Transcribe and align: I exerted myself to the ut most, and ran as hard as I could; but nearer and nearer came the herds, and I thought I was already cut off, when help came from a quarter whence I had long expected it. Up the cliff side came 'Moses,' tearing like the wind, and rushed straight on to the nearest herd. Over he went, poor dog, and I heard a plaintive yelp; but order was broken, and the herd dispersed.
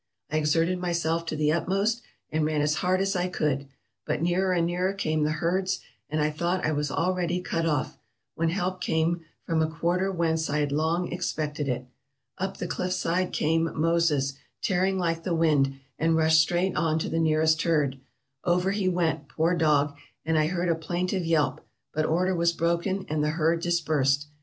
I 0.31 0.37
exerted 0.37 0.79
myself 0.79 1.27
to 1.27 1.35
the 1.35 1.51
ut 1.51 1.67
most, 1.67 2.01
and 2.31 2.43
ran 2.43 2.63
as 2.63 2.77
hard 2.77 3.01
as 3.01 3.15
I 3.15 3.27
could; 3.27 3.67
but 4.03 4.19
nearer 4.19 4.51
and 4.51 4.65
nearer 4.65 4.93
came 4.93 5.21
the 5.23 5.29
herds, 5.33 5.81
and 6.09 6.19
I 6.19 6.31
thought 6.31 6.65
I 6.65 6.71
was 6.71 6.89
already 6.89 7.39
cut 7.39 7.67
off, 7.67 7.99
when 8.33 8.49
help 8.49 8.81
came 8.81 9.21
from 9.43 9.61
a 9.61 9.69
quarter 9.69 10.11
whence 10.11 10.49
I 10.49 10.57
had 10.57 10.71
long 10.71 11.11
expected 11.11 11.67
it. 11.69 11.85
Up 12.39 12.57
the 12.57 12.65
cliff 12.65 12.93
side 12.93 13.31
came 13.31 13.69
'Moses,' 13.79 14.33
tearing 14.63 14.97
like 14.97 15.21
the 15.21 15.35
wind, 15.35 15.75
and 15.99 16.15
rushed 16.17 16.41
straight 16.41 16.75
on 16.75 16.97
to 16.97 17.07
the 17.07 17.19
nearest 17.19 17.61
herd. 17.61 17.99
Over 18.43 18.71
he 18.71 18.89
went, 18.89 19.27
poor 19.29 19.53
dog, 19.53 19.95
and 20.25 20.35
I 20.35 20.47
heard 20.47 20.69
a 20.69 20.73
plaintive 20.73 21.25
yelp; 21.27 21.61
but 21.93 22.07
order 22.07 22.33
was 22.33 22.53
broken, 22.53 23.05
and 23.07 23.23
the 23.23 23.29
herd 23.37 23.59
dispersed. 23.61 24.25